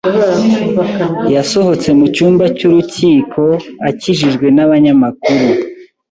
[1.35, 3.41] yasohotse mu cyumba cy'urukiko,
[3.89, 5.47] akikijwe n'abanyamakuru.